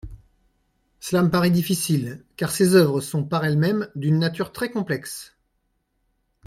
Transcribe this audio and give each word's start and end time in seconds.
Cela 0.99 1.21
me 1.21 1.29
paraît 1.29 1.51
difficile, 1.51 2.23
car 2.35 2.49
ces 2.49 2.73
oeuvres 2.73 3.01
sont 3.03 3.23
par 3.23 3.45
elles-mêmes 3.45 3.87
d'une 3.93 4.17
nature 4.17 4.51
très 4.51 4.71
complexe. 4.71 5.37